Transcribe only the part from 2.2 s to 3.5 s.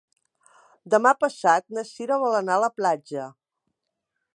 vol anar a la platja.